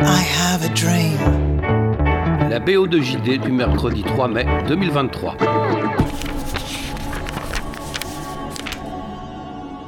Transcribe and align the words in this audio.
I 0.00 0.22
have 0.22 0.64
a 0.64 0.68
dream. 0.68 1.60
La 2.48 2.60
BO 2.60 2.86
de 2.86 3.00
JD 3.00 3.40
du 3.42 3.50
mercredi 3.50 4.04
3 4.04 4.28
mai 4.28 4.46
2023. 4.68 5.36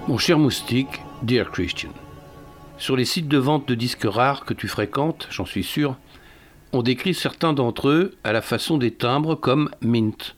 Mon 0.09 0.19
cher 0.19 0.41
moustique, 0.41 1.01
dear 1.23 1.53
Christian. 1.53 1.91
Sur 2.77 2.96
les 2.96 3.04
sites 3.04 3.28
de 3.28 3.38
vente 3.38 3.69
de 3.69 3.77
disques 3.77 4.04
rares 4.04 4.45
que 4.45 4.53
tu 4.53 4.67
fréquentes, 4.67 5.28
j'en 5.31 5.45
suis 5.45 5.63
sûr, 5.63 5.96
on 6.72 6.83
décrit 6.83 7.15
certains 7.15 7.53
d'entre 7.53 7.88
eux 7.88 8.17
à 8.24 8.33
la 8.33 8.42
façon 8.42 8.79
des 8.79 8.90
timbres 8.90 9.37
comme 9.37 9.71
mint. 9.81 10.35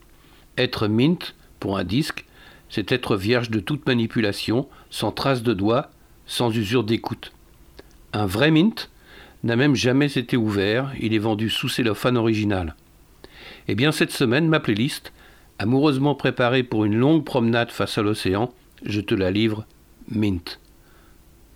Être 0.59 0.87
mint, 0.87 1.35
pour 1.61 1.79
un 1.79 1.85
disque, 1.85 2.27
c'est 2.69 2.93
être 2.93 3.17
vierge 3.17 3.49
de 3.49 3.61
toute 3.61 3.87
manipulation, 3.87 4.69
sans 4.91 5.13
trace 5.13 5.43
de 5.43 5.55
doigt, 5.55 5.91
sans 6.27 6.55
usure 6.55 6.85
d'écoute. 6.85 7.33
Un 8.13 8.27
vrai 8.27 8.51
mint 8.51 8.91
n'a 9.45 9.57
même 9.57 9.75
jamais 9.75 10.13
été 10.13 10.37
ouvert, 10.37 10.93
il 11.01 11.15
est 11.15 11.19
vendu 11.19 11.51
sous 11.51 11.69
cellophane 11.69 12.17
original. 12.17 12.75
Eh 13.69 13.75
bien 13.75 13.93
cette 13.93 14.13
semaine, 14.13 14.49
ma 14.49 14.61
playlist, 14.61 15.13
amoureusement 15.59 16.15
préparée 16.15 16.63
pour 16.63 16.85
une 16.85 16.97
longue 16.97 17.25
promenade 17.25 17.71
face 17.71 17.99
à 17.99 18.03
l'océan, 18.03 18.53
je 18.85 19.01
te 19.01 19.15
la 19.15 19.31
livre 19.31 19.67
mint. 20.09 20.61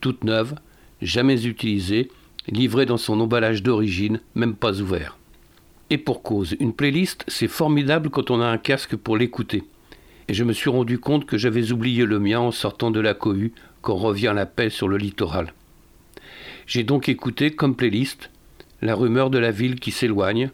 Toute 0.01 0.25
neuve, 0.25 0.55
jamais 1.03 1.47
utilisée, 1.47 2.11
livrée 2.49 2.87
dans 2.87 2.97
son 2.97 3.21
emballage 3.21 3.63
d'origine, 3.63 4.21
même 4.35 4.55
pas 4.55 4.81
ouvert. 4.81 5.19
Et 5.91 5.99
pour 5.99 6.23
cause, 6.23 6.57
une 6.59 6.73
playlist, 6.73 7.25
c'est 7.29 7.49
formidable 7.49 8.11
quand 8.11 8.31
on 8.31 8.41
a 8.41 8.47
un 8.47 8.59
casque 8.59 8.97
pour 8.97 9.17
l'écouter. 9.17 9.65
Et 10.29 10.35
je 10.35 10.43
me 10.43 10.53
suis 10.53 10.71
rendu 10.71 10.99
compte 10.99 11.27
que 11.27 11.39
j'avais 11.39 11.71
oublié 11.71 12.05
le 12.05 12.19
mien 12.19 12.41
en 12.41 12.51
sortant 12.51 12.91
de 12.91 12.99
la 12.99 13.15
cohue 13.15 13.53
quand 13.83 13.95
revient 13.95 14.33
la 14.35 14.47
paix 14.47 14.71
sur 14.71 14.89
le 14.89 14.97
littoral. 14.97 15.53
J'ai 16.67 16.83
donc 16.83 17.09
écouté 17.09 17.53
comme 17.53 17.77
playlist 17.77 18.31
la 18.83 18.95
rumeur 18.95 19.31
de 19.31 19.39
la 19.39 19.53
ville 19.53 19.81
qui 19.81 19.91
s'éloigne, 19.91 20.51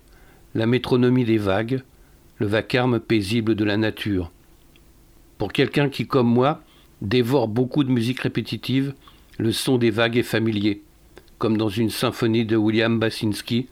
la 0.54 0.66
métronomie 0.66 1.24
des 1.24 1.38
vagues, 1.38 1.82
le 2.38 2.46
vacarme 2.46 3.00
paisible 3.00 3.54
de 3.54 3.64
la 3.64 3.76
nature. 3.76 4.30
Pour 5.38 5.52
quelqu'un 5.52 5.88
qui, 5.88 6.06
comme 6.06 6.28
moi, 6.28 6.62
dévore 7.00 7.48
beaucoup 7.48 7.82
de 7.82 7.90
musique 7.90 8.20
répétitive, 8.20 8.94
le 9.38 9.52
son 9.52 9.78
des 9.78 9.90
vagues 9.90 10.16
est 10.16 10.22
familier, 10.22 10.82
comme 11.38 11.56
dans 11.56 11.68
une 11.68 11.90
symphonie 11.90 12.44
de 12.44 12.56
William 12.56 12.98
Basinski, 12.98 13.66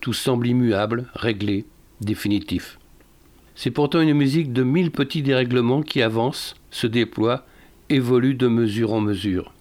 tout 0.00 0.12
semble 0.12 0.48
immuable, 0.48 1.06
réglé, 1.14 1.64
définitif. 2.00 2.78
C'est 3.54 3.70
pourtant 3.70 4.00
une 4.00 4.14
musique 4.14 4.52
de 4.52 4.64
mille 4.64 4.90
petits 4.90 5.22
dérèglements 5.22 5.82
qui 5.82 6.02
avancent, 6.02 6.56
se 6.70 6.86
déploient, 6.86 7.46
évoluent 7.88 8.34
de 8.34 8.48
mesure 8.48 8.92
en 8.92 9.00
mesure. 9.00 9.54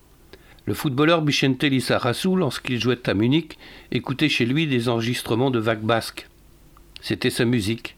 Le 0.66 0.74
footballeur 0.74 1.22
Bichente 1.22 1.62
Lissarassou, 1.64 2.38
lorsqu'il 2.38 2.80
jouait 2.80 3.10
à 3.10 3.14
Munich, 3.14 3.58
écoutait 3.92 4.30
chez 4.30 4.46
lui 4.46 4.66
des 4.66 4.88
enregistrements 4.88 5.52
de 5.52 5.60
vagues 5.60 5.84
basques. 5.84 6.30
C'était 7.02 7.30
sa 7.30 7.44
musique. 7.44 7.98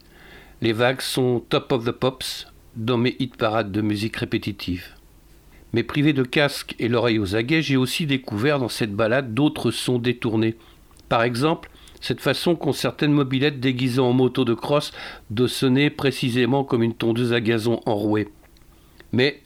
Les 0.62 0.74
vagues 0.74 1.02
sont 1.02 1.44
top 1.48 1.72
of 1.72 1.86
the 1.86 1.92
pops 1.92 2.48
dans 2.76 2.98
mes 2.98 3.16
hit 3.20 3.38
parades 3.38 3.72
de 3.72 3.82
musique 3.82 4.16
répétitive. 4.16 4.88
Mais 5.74 5.84
privé 5.84 6.12
de 6.12 6.24
casque 6.24 6.74
et 6.80 6.88
l'oreille 6.88 7.20
aux 7.20 7.36
aguets, 7.36 7.62
j'ai 7.62 7.78
aussi 7.78 8.08
découvert 8.08 8.58
dans 8.58 8.70
cette 8.70 8.94
balade 8.94 9.36
d'autres 9.36 9.70
sons 9.70 10.00
détournés. 10.00 10.56
Par 11.08 11.22
exemple, 11.22 11.70
cette 12.02 12.22
façon 12.22 12.56
qu'ont 12.56 12.74
certaines 12.74 13.12
mobilettes 13.12 13.60
déguisées 13.60 14.02
en 14.02 14.14
moto 14.14 14.44
de 14.44 14.56
crosse 14.56 14.92
de 15.30 15.46
sonner 15.46 15.92
précisément 15.92 16.64
comme 16.64 16.82
une 16.82 16.96
tondeuse 16.96 17.32
à 17.32 17.42
gazon 17.42 17.80
enrouée. 17.86 18.28
Mais 19.12 19.42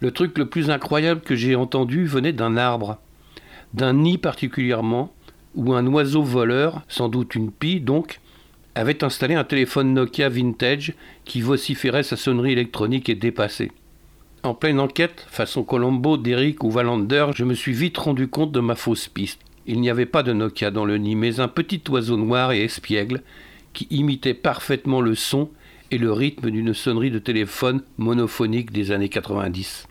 le 0.00 0.10
truc 0.10 0.36
le 0.38 0.46
plus 0.46 0.70
incroyable 0.70 1.20
que 1.20 1.36
j'ai 1.36 1.54
entendu 1.54 2.06
venait 2.06 2.32
d'un 2.32 2.56
arbre, 2.56 2.98
d'un 3.74 3.92
nid 3.92 4.18
particulièrement, 4.18 5.12
où 5.54 5.74
un 5.74 5.86
oiseau 5.86 6.22
voleur, 6.22 6.82
sans 6.88 7.08
doute 7.08 7.34
une 7.34 7.50
pie 7.50 7.80
donc, 7.80 8.20
avait 8.74 9.04
installé 9.04 9.34
un 9.34 9.44
téléphone 9.44 9.92
Nokia 9.92 10.28
vintage 10.28 10.94
qui 11.24 11.40
vociférait 11.40 12.02
sa 12.02 12.16
sonnerie 12.16 12.52
électronique 12.52 13.08
et 13.08 13.14
dépassée. 13.14 13.72
En 14.42 14.54
pleine 14.54 14.80
enquête, 14.80 15.26
façon 15.28 15.64
Colombo, 15.64 16.16
Derrick 16.16 16.64
ou 16.64 16.70
Valander, 16.70 17.26
je 17.34 17.44
me 17.44 17.54
suis 17.54 17.74
vite 17.74 17.98
rendu 17.98 18.28
compte 18.28 18.52
de 18.52 18.60
ma 18.60 18.74
fausse 18.74 19.08
piste. 19.08 19.40
Il 19.66 19.80
n'y 19.80 19.90
avait 19.90 20.06
pas 20.06 20.22
de 20.22 20.32
Nokia 20.32 20.70
dans 20.70 20.86
le 20.86 20.96
nid, 20.96 21.14
mais 21.14 21.40
un 21.40 21.48
petit 21.48 21.82
oiseau 21.90 22.16
noir 22.16 22.52
et 22.52 22.64
espiègle 22.64 23.22
qui 23.74 23.86
imitait 23.90 24.34
parfaitement 24.34 25.00
le 25.00 25.14
son 25.14 25.50
et 25.90 25.98
le 25.98 26.12
rythme 26.12 26.50
d'une 26.50 26.72
sonnerie 26.72 27.10
de 27.10 27.18
téléphone 27.18 27.82
monophonique 27.98 28.72
des 28.72 28.92
années 28.92 29.08
90. 29.08 29.89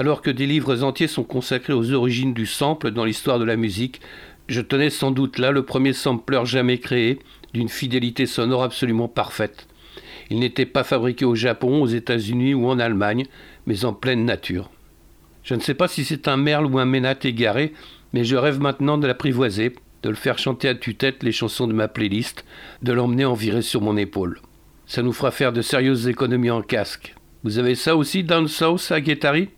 Alors 0.00 0.22
que 0.22 0.30
des 0.30 0.46
livres 0.46 0.84
entiers 0.84 1.08
sont 1.08 1.24
consacrés 1.24 1.72
aux 1.72 1.92
origines 1.92 2.32
du 2.32 2.46
sample 2.46 2.92
dans 2.92 3.04
l'histoire 3.04 3.40
de 3.40 3.44
la 3.44 3.56
musique, 3.56 4.00
je 4.46 4.60
tenais 4.60 4.90
sans 4.90 5.10
doute 5.10 5.38
là 5.38 5.50
le 5.50 5.64
premier 5.64 5.92
sampler 5.92 6.40
jamais 6.44 6.78
créé, 6.78 7.18
d'une 7.52 7.68
fidélité 7.68 8.24
sonore 8.26 8.62
absolument 8.62 9.08
parfaite. 9.08 9.66
Il 10.30 10.38
n'était 10.38 10.66
pas 10.66 10.84
fabriqué 10.84 11.24
au 11.24 11.34
Japon, 11.34 11.82
aux 11.82 11.88
États-Unis 11.88 12.54
ou 12.54 12.68
en 12.68 12.78
Allemagne, 12.78 13.26
mais 13.66 13.84
en 13.84 13.92
pleine 13.92 14.24
nature. 14.24 14.70
Je 15.42 15.56
ne 15.56 15.60
sais 15.60 15.74
pas 15.74 15.88
si 15.88 16.04
c'est 16.04 16.28
un 16.28 16.36
merle 16.36 16.66
ou 16.66 16.78
un 16.78 16.84
ménate 16.84 17.24
égaré, 17.24 17.72
mais 18.12 18.22
je 18.22 18.36
rêve 18.36 18.60
maintenant 18.60 18.98
de 18.98 19.06
l'apprivoiser, 19.08 19.74
de 20.04 20.10
le 20.10 20.14
faire 20.14 20.38
chanter 20.38 20.68
à 20.68 20.76
tue-tête 20.76 21.24
les 21.24 21.32
chansons 21.32 21.66
de 21.66 21.72
ma 21.72 21.88
playlist, 21.88 22.44
de 22.82 22.92
l'emmener 22.92 23.24
en 23.24 23.34
virée 23.34 23.62
sur 23.62 23.80
mon 23.80 23.96
épaule. 23.96 24.42
Ça 24.86 25.02
nous 25.02 25.12
fera 25.12 25.32
faire 25.32 25.52
de 25.52 25.60
sérieuses 25.60 26.06
économies 26.06 26.52
en 26.52 26.62
casque. 26.62 27.16
Vous 27.42 27.58
avez 27.58 27.74
ça 27.74 27.96
aussi 27.96 28.22
down 28.22 28.46
south 28.46 28.92
à 28.92 29.00
Guettari 29.00 29.48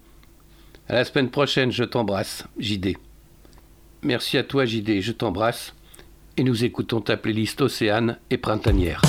À 0.91 0.95
la 0.95 1.05
semaine 1.05 1.31
prochaine, 1.31 1.71
je 1.71 1.85
t'embrasse, 1.85 2.43
JD. 2.59 2.97
Merci 4.03 4.39
à 4.39 4.43
toi, 4.43 4.65
JD, 4.65 5.01
je 5.01 5.13
t'embrasse. 5.13 5.73
Et 6.37 6.43
nous 6.43 6.65
écoutons 6.65 7.01
ta 7.01 7.17
playlist 7.17 7.61
Océane 7.61 8.19
et 8.29 8.39
Printanière. 8.39 9.01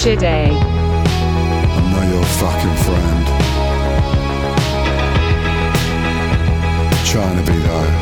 Today. 0.00 0.50
I'm 0.50 1.90
not 1.92 2.06
your 2.12 2.24
fucking 2.40 2.76
friend. 2.84 3.24
Trying 7.10 7.36
to 7.38 7.44
be 7.50 7.58
though. 7.66 7.92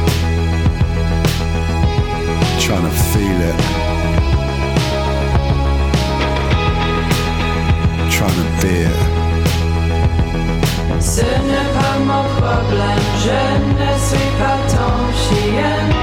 Trying 2.64 2.86
to 2.90 2.94
feel 3.10 3.40
it. 3.50 3.58
Trying 8.16 8.38
to 8.40 8.46
be 8.60 8.74
it. 8.90 9.00
Ce 11.00 11.20
n'est 11.20 11.70
pas 11.78 11.96
mon 12.10 12.24
problème, 12.40 13.06
je 13.24 13.40
ne 13.80 13.90
suis 14.06 14.30
pas 14.38 14.58
ton 14.68 14.94
chien. 15.22 15.93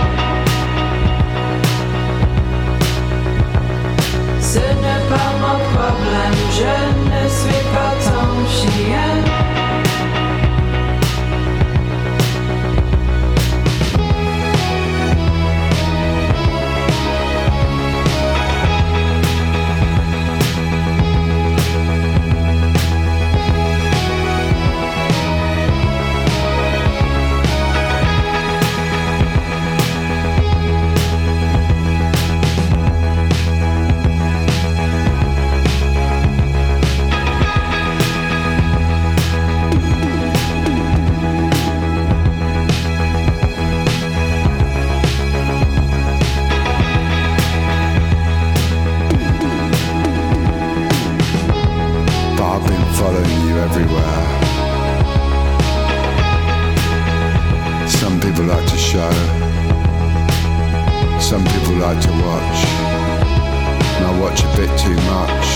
show. 58.91 59.09
Some 61.21 61.45
people 61.45 61.75
like 61.75 62.01
to 62.01 62.11
watch, 62.11 62.59
and 63.95 64.05
I 64.05 64.19
watch 64.19 64.43
a 64.43 64.47
bit 64.57 64.69
too 64.77 64.97
much. 65.13 65.47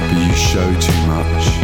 But 0.00 0.26
you 0.26 0.34
show 0.34 0.68
too 0.80 1.06
much. 1.06 1.59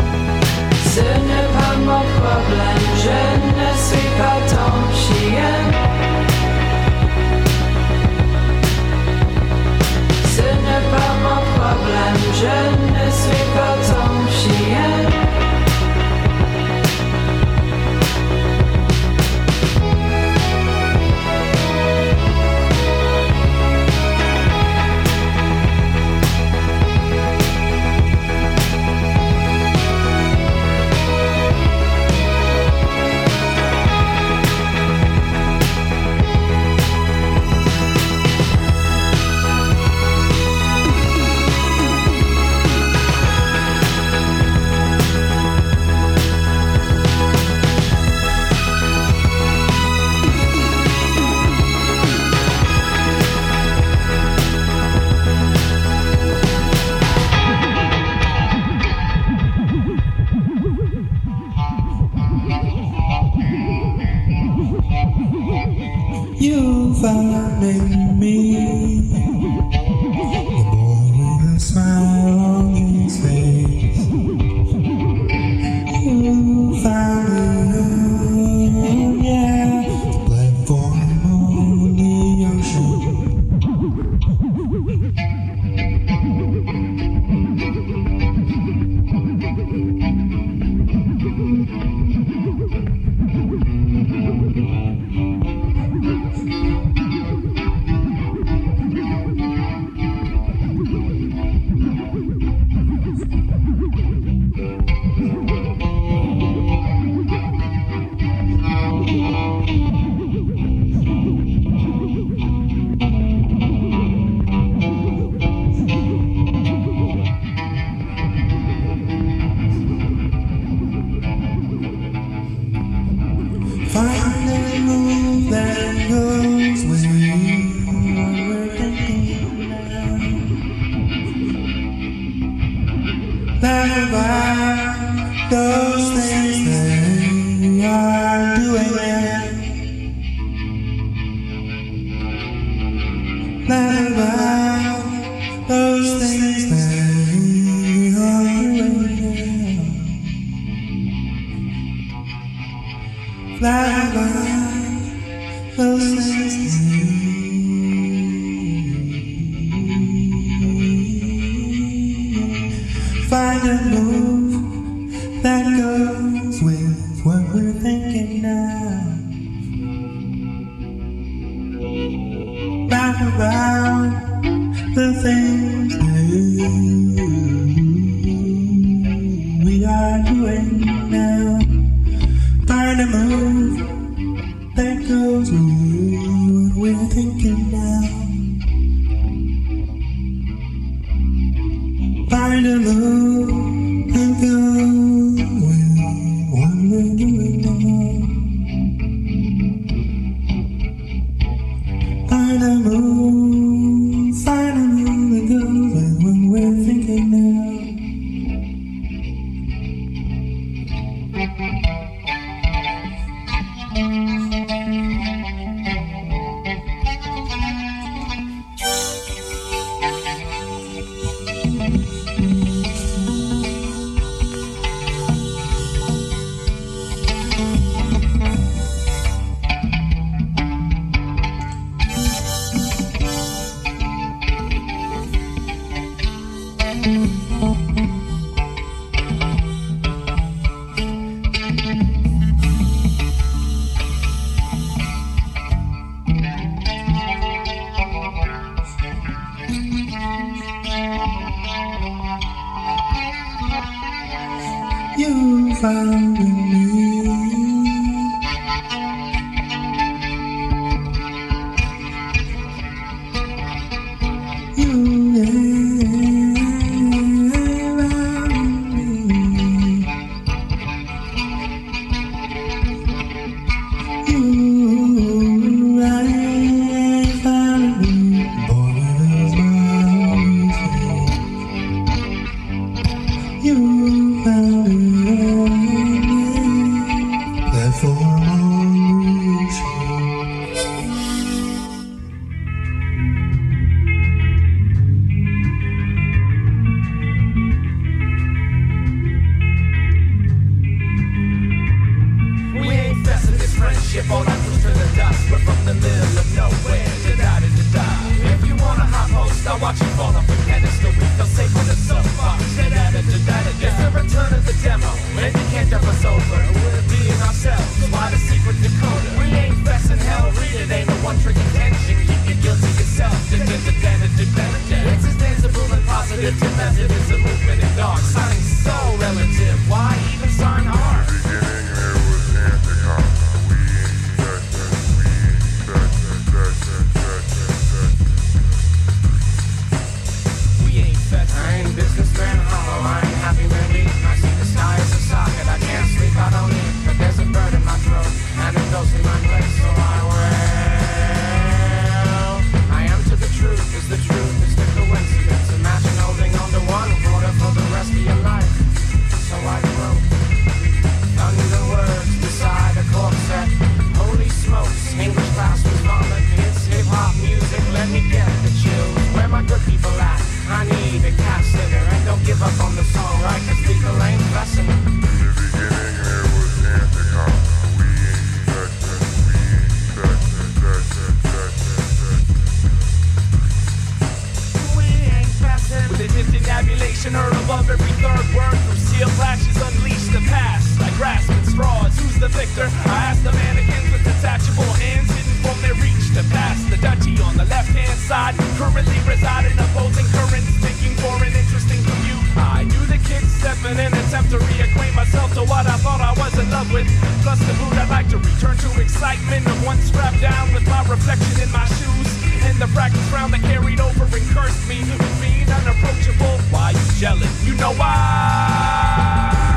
constant 407.56 407.78
mood, 407.80 407.98
I 407.98 408.08
like 408.08 408.28
to 408.30 408.38
return 408.38 408.76
to 408.76 409.00
excitement 409.00 409.66
one 409.84 409.98
strapped 409.98 410.40
down 410.40 410.72
with 410.74 410.86
my 410.86 411.02
reflection 411.08 411.62
in 411.62 411.70
my 411.72 411.86
shoes. 411.86 412.28
And 412.64 412.76
the 412.78 412.86
fractals 412.86 413.32
round 413.32 413.52
that 413.54 413.62
carried 413.62 414.00
over 414.00 414.24
and 414.24 414.46
cursed 414.50 414.88
me 414.88 415.00
with 415.00 415.40
being 415.40 415.68
unapproachable. 415.70 416.58
Why 416.70 416.90
you 416.90 417.06
jealous? 417.18 417.66
You 417.66 417.74
know 417.74 417.92
why? 417.92 419.72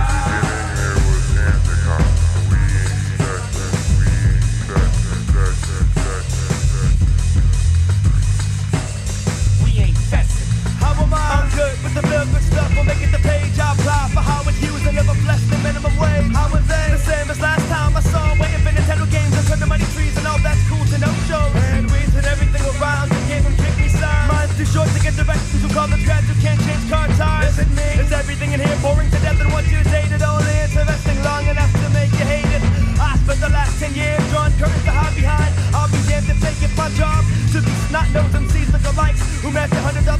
I'm 11.11 11.49
good 11.49 11.83
with 11.83 11.93
the 11.95 12.01
good 12.01 12.41
stuff. 12.43 12.71
We'll 12.75 12.83
make 12.83 13.01
it 13.01 13.11
the 13.11 13.17
page. 13.19 13.57
I 13.59 13.73
apply 13.73 14.09
for 14.13 14.21
Howard 14.21 14.55
Hughes 14.55 14.85
and 14.85 14.95
never 14.95 15.13
bless 15.21 15.41
the 15.49 15.57
minimum 15.59 15.97
wage. 15.97 16.58
It's 28.09 28.17
everything 28.17 28.53
in 28.53 28.59
here 28.59 28.77
boring 28.81 29.05
to 29.11 29.19
death 29.21 29.39
and 29.39 29.53
once 29.53 29.69
you 29.69 29.83
dated 29.83 30.23
all 30.23 30.41
interesting 30.41 31.21
long 31.21 31.45
enough 31.45 31.69
to 31.77 31.89
make 31.93 32.09
you 32.17 32.25
hate 32.25 32.49
it. 32.57 32.63
I 32.97 33.13
spent 33.21 33.37
the 33.37 33.53
last 33.53 33.77
ten 33.77 33.93
years 33.93 34.17
drawing 34.33 34.51
curtains 34.57 34.83
to 34.85 34.89
hide 34.89 35.13
behind. 35.13 35.53
I'll 35.77 35.93
be 35.93 36.01
damned 36.09 36.25
if 36.25 36.41
they 36.41 36.57
get 36.57 36.73
my 36.73 36.89
job 36.97 37.21
to 37.53 37.61
be 37.61 37.69
snot-nosed 37.85 38.33
MCs 38.33 38.73
lookalikes 38.73 39.21
who 39.45 39.51
match 39.51 39.69
a 39.73 39.81
hundred 39.85 40.05
dollars 40.05 40.18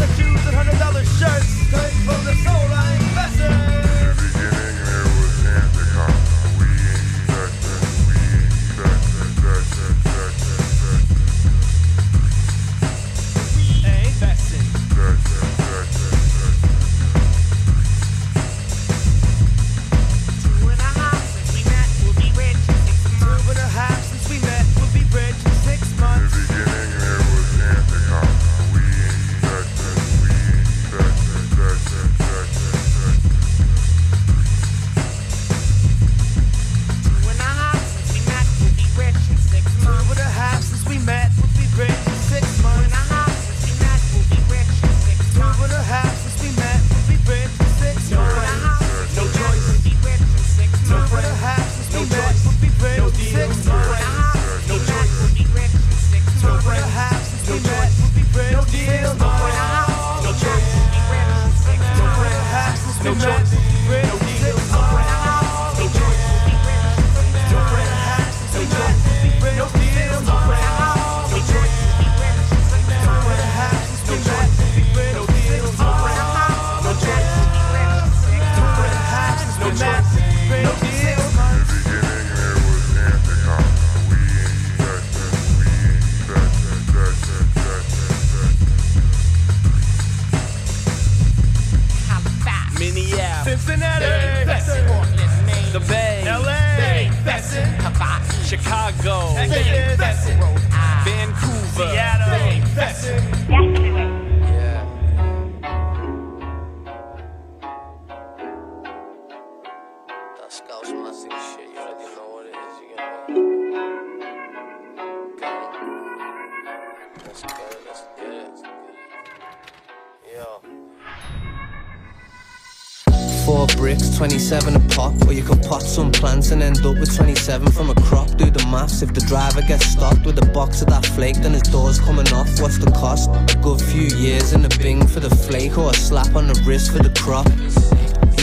Four 123.49 123.65
bricks, 123.77 124.15
27 124.15 124.75
a 124.75 124.79
pop. 124.89 125.27
Or 125.27 125.33
you 125.33 125.41
can 125.41 125.59
pot 125.61 125.81
some 125.81 126.11
plants 126.11 126.51
and 126.51 126.61
end 126.61 126.85
up 126.85 126.99
with 126.99 127.15
27 127.15 127.71
from 127.71 127.89
a 127.89 127.95
crop. 127.95 128.27
Do 128.37 128.51
the 128.51 128.63
maths. 128.67 129.01
If 129.01 129.15
the 129.15 129.21
driver 129.21 129.63
gets 129.63 129.87
stopped 129.87 130.23
with 130.23 130.37
a 130.37 130.45
box 130.53 130.83
of 130.83 130.89
that 130.89 131.03
flake, 131.03 131.37
then 131.37 131.53
his 131.53 131.63
door's 131.63 131.99
coming 131.99 132.31
off. 132.31 132.47
What's 132.61 132.77
the 132.77 132.91
cost? 132.91 133.27
A 133.31 133.59
good 133.63 133.81
few 133.81 134.15
years 134.19 134.53
in 134.53 134.61
the 134.61 134.69
bing 134.77 135.07
for 135.07 135.19
the 135.19 135.31
flake, 135.31 135.79
or 135.79 135.89
a 135.89 135.93
slap 135.95 136.35
on 136.35 136.45
the 136.45 136.61
wrist 136.63 136.91
for 136.91 136.99
the 136.99 137.09
crop. 137.19 137.47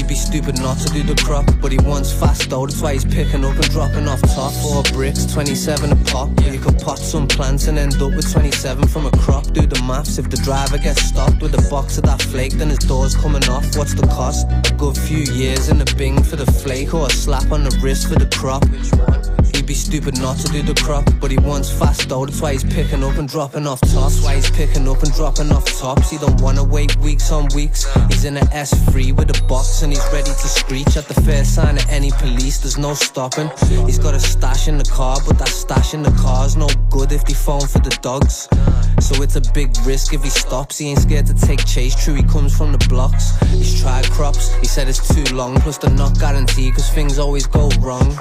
Be 0.08 0.14
stupid 0.14 0.60
not 0.60 0.78
to 0.78 0.88
do 0.90 1.02
the 1.02 1.20
crop, 1.24 1.46
but 1.60 1.72
he 1.72 1.78
wants 1.78 2.12
fast 2.12 2.48
though, 2.48 2.64
that's 2.64 2.80
why 2.80 2.92
he's 2.92 3.04
picking 3.04 3.44
up 3.44 3.56
and 3.56 3.70
dropping 3.70 4.06
off 4.06 4.20
top. 4.22 4.52
Four 4.52 4.84
bricks, 4.92 5.26
27 5.26 5.90
a 5.90 5.96
pop. 6.04 6.28
Or 6.40 6.48
you 6.48 6.60
can 6.60 6.76
pot 6.76 6.98
some 6.98 7.26
plants 7.26 7.66
and 7.66 7.76
end 7.76 8.00
up 8.00 8.14
with 8.14 8.30
27 8.30 8.86
from 8.86 9.06
a 9.06 9.10
crop. 9.18 9.44
Do 9.52 9.66
the 9.66 9.82
maths. 9.82 10.18
If 10.18 10.30
the 10.30 10.36
driver 10.36 10.78
gets 10.78 11.02
stopped 11.02 11.42
with 11.42 11.54
a 11.54 11.70
box 11.70 11.98
of 11.98 12.04
that 12.04 12.22
flake, 12.22 12.52
then 12.52 12.68
his 12.68 12.78
door's 12.78 13.16
coming 13.16 13.48
off. 13.48 13.76
What's 13.76 13.94
the 13.94 14.06
cost? 14.06 14.46
A 14.70 14.74
good 14.76 14.96
few 14.96 15.24
years 15.34 15.68
in 15.68 15.78
the 15.78 15.94
bing 15.98 16.22
for 16.22 16.36
the 16.36 16.46
flake, 16.46 16.94
or 16.94 17.06
a 17.06 17.10
slap 17.10 17.50
on 17.50 17.64
the 17.64 17.76
wrist 17.82 18.08
for 18.08 18.14
the 18.14 18.26
crop. 18.26 18.62
He'd 19.56 19.64
be 19.64 19.72
stupid 19.72 20.20
not 20.20 20.36
to 20.40 20.52
do 20.52 20.60
the 20.60 20.74
crop, 20.82 21.08
but 21.18 21.30
he 21.30 21.38
wants 21.38 21.70
fast 21.70 22.10
though, 22.10 22.26
that's 22.26 22.42
why 22.42 22.52
he's 22.52 22.62
picking 22.62 23.02
up 23.02 23.16
and 23.16 23.26
dropping 23.26 23.66
off 23.66 23.80
tops. 23.80 24.22
Why 24.22 24.34
he's 24.34 24.50
picking 24.50 24.86
up 24.86 25.02
and 25.02 25.10
dropping 25.14 25.50
off 25.50 25.64
tops. 25.80 26.10
He 26.10 26.18
don't 26.18 26.38
wanna 26.42 26.62
wait 26.62 26.94
weeks 26.98 27.32
on 27.32 27.48
weeks. 27.54 27.86
He's 28.10 28.26
in 28.26 28.36
an 28.36 28.46
S3 28.48 29.12
with 29.16 29.30
a 29.30 29.42
box 29.46 29.80
and 29.80 29.90
he's 29.94 30.06
ready 30.12 30.30
to 30.30 30.48
screech 30.60 30.98
at 30.98 31.08
the 31.08 31.18
first 31.22 31.54
sign 31.54 31.78
of 31.78 31.88
any 31.88 32.10
police. 32.18 32.58
There's 32.58 32.76
no 32.76 32.92
stopping. 32.92 33.50
He's 33.86 33.98
got 33.98 34.14
a 34.14 34.20
stash 34.20 34.68
in 34.68 34.76
the 34.76 34.84
car, 34.84 35.16
but 35.26 35.38
that 35.38 35.48
stash 35.48 35.94
in 35.94 36.02
the 36.02 36.12
car's 36.12 36.54
no 36.54 36.68
good 36.90 37.10
if 37.10 37.24
they 37.24 37.32
phone 37.32 37.66
for 37.66 37.78
the 37.78 37.96
dogs. 38.02 38.48
So 39.00 39.22
it's 39.22 39.36
a 39.36 39.40
big 39.52 39.70
risk 39.84 40.14
if 40.14 40.22
he 40.22 40.30
stops. 40.30 40.78
He 40.78 40.90
ain't 40.90 41.00
scared 41.00 41.26
to 41.26 41.34
take 41.34 41.64
chase. 41.64 41.94
True, 41.94 42.14
he 42.14 42.22
comes 42.22 42.56
from 42.56 42.72
the 42.72 42.78
blocks. 42.88 43.38
He's 43.50 43.80
tried 43.80 44.04
crops. 44.10 44.54
He 44.56 44.66
said 44.66 44.88
it's 44.88 45.06
too 45.14 45.34
long, 45.34 45.56
plus 45.60 45.78
they're 45.78 45.90
not 45.90 46.18
guaranteed, 46.18 46.74
cause 46.74 46.90
things 46.90 47.18
always 47.18 47.46
go 47.46 47.68
wrong. 47.80 48.18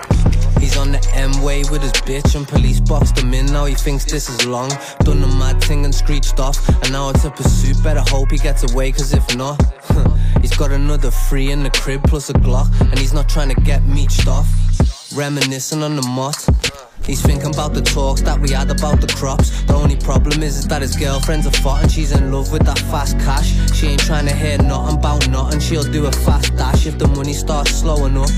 He's 0.59 0.77
on 0.77 0.91
the 0.91 1.11
M 1.13 1.41
way 1.41 1.63
with 1.71 1.81
his 1.81 1.93
bitch, 1.93 2.35
and 2.35 2.47
police 2.47 2.79
boxed 2.79 3.17
him 3.17 3.33
in. 3.33 3.45
Now 3.47 3.65
he 3.65 3.75
thinks 3.75 4.05
this 4.05 4.29
is 4.29 4.45
long. 4.45 4.69
Done 4.99 5.21
the 5.21 5.27
mad 5.27 5.63
thing 5.63 5.85
and 5.85 5.93
screeched 5.93 6.39
off, 6.39 6.67
and 6.67 6.91
now 6.91 7.09
it's 7.09 7.25
a 7.25 7.31
pursuit. 7.31 7.81
Better 7.83 8.03
hope 8.07 8.31
he 8.31 8.37
gets 8.37 8.71
away, 8.71 8.91
cause 8.91 9.13
if 9.13 9.35
not, 9.35 9.61
he's 10.41 10.55
got 10.55 10.71
another 10.71 11.11
free 11.11 11.51
in 11.51 11.63
the 11.63 11.69
crib 11.69 12.03
plus 12.03 12.29
a 12.29 12.33
Glock, 12.33 12.69
and 12.79 12.97
he's 12.97 13.13
not 13.13 13.29
trying 13.29 13.53
to 13.53 13.61
get 13.61 13.81
meeched 13.83 14.27
off. 14.27 14.64
Reminiscing 15.15 15.81
on 15.81 15.95
the 15.95 16.01
mott. 16.01 16.45
He's 17.05 17.21
thinking 17.21 17.53
about 17.53 17.73
the 17.73 17.81
talks 17.81 18.21
that 18.21 18.39
we 18.39 18.49
had 18.49 18.71
about 18.71 18.99
the 18.99 19.07
crops. 19.07 19.61
The 19.63 19.75
only 19.75 19.95
problem 19.95 20.41
is, 20.41 20.57
is 20.57 20.67
that 20.67 20.81
his 20.81 20.95
girlfriend's 20.95 21.45
a 21.45 21.51
fart 21.51 21.83
and 21.83 21.91
she's 21.91 22.11
in 22.11 22.31
love 22.31 22.51
with 22.51 22.65
that 22.65 22.79
fast 22.79 23.19
cash. 23.19 23.53
She 23.73 23.87
ain't 23.87 24.01
trying 24.01 24.25
to 24.25 24.33
hear 24.33 24.57
nothing 24.57 24.97
about 24.97 25.29
nothing. 25.29 25.59
She'll 25.59 25.83
do 25.83 26.07
a 26.07 26.11
fast 26.11 26.55
dash 26.57 26.87
if 26.87 26.97
the 26.97 27.07
money 27.07 27.33
starts 27.33 27.75
slowing 27.75 28.17
up. 28.17 28.29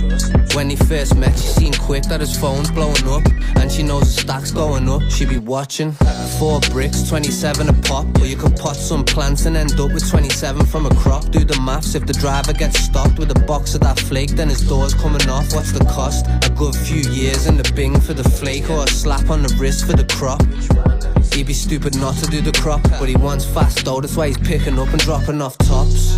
When 0.53 0.69
he 0.69 0.75
first 0.75 1.15
met, 1.15 1.37
she 1.39 1.47
seen 1.47 1.73
quick 1.73 2.03
that 2.03 2.19
his 2.19 2.37
phone's 2.37 2.69
blowing 2.69 3.07
up. 3.07 3.23
And 3.55 3.71
she 3.71 3.83
knows 3.83 4.13
the 4.13 4.21
stack's 4.21 4.51
going 4.51 4.89
up. 4.89 5.01
She 5.09 5.25
be 5.25 5.37
watching. 5.39 5.93
Four 6.37 6.59
bricks, 6.71 7.07
27 7.07 7.69
a 7.69 7.73
pop. 7.73 8.05
Or 8.19 8.25
you 8.25 8.35
could 8.35 8.57
pot 8.57 8.75
some 8.75 9.05
plants 9.05 9.45
and 9.45 9.55
end 9.55 9.79
up 9.79 9.93
with 9.93 10.09
27 10.09 10.65
from 10.65 10.85
a 10.85 10.95
crop. 10.95 11.29
Do 11.31 11.45
the 11.45 11.59
maths. 11.61 11.95
If 11.95 12.05
the 12.05 12.13
driver 12.13 12.51
gets 12.51 12.79
stopped 12.79 13.17
with 13.17 13.31
a 13.31 13.39
box 13.45 13.75
of 13.75 13.81
that 13.81 13.97
flake, 13.97 14.31
then 14.31 14.49
his 14.49 14.67
door's 14.67 14.93
coming 14.93 15.27
off. 15.29 15.53
What's 15.53 15.71
the 15.71 15.85
cost? 15.85 16.25
A 16.43 16.49
good 16.49 16.66
few 16.73 17.09
years 17.11 17.47
in 17.47 17.57
the 17.57 17.71
bing 17.75 17.99
for 17.99 18.13
the 18.13 18.23
flake 18.23 18.69
or 18.69 18.83
a 18.83 18.87
slap 18.87 19.29
on 19.29 19.43
the 19.43 19.55
wrist 19.59 19.85
for 19.85 19.93
the 19.93 20.05
crop. 20.15 20.41
He'd 21.33 21.47
be 21.47 21.53
stupid 21.53 21.95
not 21.97 22.15
to 22.15 22.25
do 22.25 22.41
the 22.41 22.51
crop, 22.51 22.81
but 22.83 23.07
he 23.07 23.15
wants 23.15 23.45
fast 23.45 23.85
though, 23.85 24.01
that's 24.01 24.15
why 24.15 24.27
he's 24.27 24.37
picking 24.37 24.79
up 24.79 24.89
and 24.89 24.99
dropping 24.99 25.41
off 25.41 25.57
tops. 25.59 26.16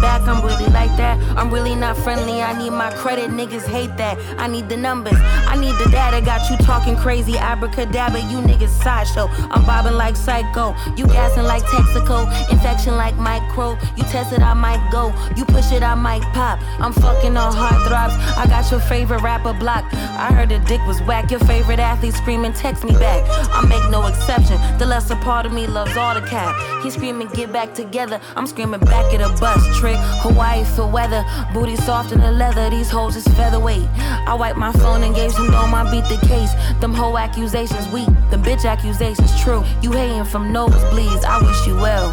Back. 0.00 0.22
I'm 0.28 0.44
really 0.44 0.66
like 0.66 0.94
that. 0.96 1.18
I'm 1.36 1.52
really 1.52 1.74
not 1.74 1.96
friendly. 1.96 2.42
I 2.42 2.56
need 2.56 2.70
my 2.70 2.90
credit. 2.94 3.30
Niggas 3.30 3.66
hate 3.66 3.96
that. 3.96 4.18
I 4.38 4.46
need 4.46 4.68
the 4.68 4.76
numbers. 4.76 5.18
I 5.18 5.56
need 5.56 5.74
the 5.82 5.90
data. 5.90 6.24
Got 6.24 6.50
you 6.50 6.56
talking 6.58 6.96
crazy. 6.96 7.36
Abracadabra. 7.38 8.20
You 8.20 8.38
niggas 8.38 8.82
sideshow. 8.82 9.28
I'm 9.50 9.64
bobbing 9.64 9.94
like 9.94 10.16
psycho. 10.16 10.74
You 10.96 11.06
gassing 11.06 11.44
like 11.44 11.62
Texaco. 11.64 12.28
Infection 12.50 12.96
like 12.96 13.16
micro. 13.16 13.78
You 13.96 14.04
test 14.04 14.32
it, 14.32 14.42
I 14.42 14.54
might 14.54 14.82
go. 14.90 15.12
You 15.36 15.44
push 15.44 15.72
it, 15.72 15.82
I 15.82 15.94
might 15.94 16.22
pop. 16.34 16.58
I'm 16.80 16.92
fucking 16.92 17.36
on 17.36 17.52
heartthrobs. 17.52 18.16
I 18.36 18.46
got 18.46 18.70
your 18.70 18.80
favorite 18.80 19.22
rapper 19.22 19.52
blocked. 19.52 19.94
I 19.94 20.32
heard 20.32 20.48
the 20.48 20.58
dick 20.60 20.80
was 20.86 21.00
whack. 21.02 21.30
Your 21.30 21.40
favorite 21.40 21.78
athlete 21.78 22.14
screaming, 22.14 22.52
text 22.52 22.84
me 22.84 22.92
back. 22.92 23.24
I 23.50 23.66
make 23.66 23.90
no 23.90 24.06
exception. 24.06 24.58
The 24.78 24.86
lesser 24.86 25.16
part 25.16 25.46
of 25.46 25.52
me 25.52 25.66
loves 25.66 25.96
all 25.96 26.14
the 26.14 26.26
cap. 26.26 26.54
He 26.82 26.90
screaming, 26.90 27.28
get 27.28 27.52
back 27.52 27.74
together. 27.74 28.20
I'm 28.36 28.46
screaming 28.46 28.80
back 28.80 29.12
at 29.14 29.20
a 29.20 29.28
bus. 29.40 29.79
Trick, 29.80 29.96
Hawaii 30.20 30.62
for 30.62 30.86
weather. 30.86 31.24
Booty 31.54 31.74
soft 31.74 32.12
in 32.12 32.20
the 32.20 32.30
leather. 32.30 32.68
These 32.68 32.90
hoes 32.90 33.16
is 33.16 33.26
featherweight. 33.28 33.88
I 34.28 34.34
wiped 34.34 34.58
my 34.58 34.72
phone 34.72 35.02
and 35.02 35.14
gave 35.14 35.32
some 35.32 35.50
dome. 35.50 35.74
I 35.74 35.90
beat 35.90 36.04
the 36.04 36.20
case. 36.26 36.52
Them 36.82 36.92
whole 36.92 37.16
accusations 37.16 37.88
weak. 37.88 38.08
Them 38.28 38.42
bitch 38.42 38.66
accusations 38.68 39.32
true. 39.40 39.64
You 39.80 39.92
hating 39.92 40.26
from 40.26 40.52
nosebleeds. 40.52 41.24
I 41.24 41.40
wish 41.40 41.66
you 41.66 41.76
well. 41.76 42.12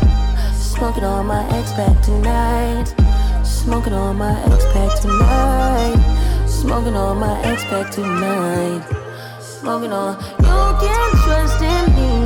Smoking 0.53 1.03
on 1.03 1.25
my 1.25 1.43
ex 1.58 1.73
back 1.73 2.01
tonight. 2.01 2.86
Smoking 3.43 3.91
on 3.91 4.15
my 4.15 4.32
ex 4.45 4.63
back 4.73 5.01
tonight. 5.01 6.47
Smoking 6.47 6.95
on 6.95 7.17
my 7.19 7.38
ex 7.43 7.63
back 7.65 7.91
tonight. 7.91 8.82
Smoking 9.41 9.91
on. 9.91 10.15
You 10.39 10.88
can't 10.88 11.15
trust 11.25 11.62
in 11.62 11.95
me. 11.95 12.16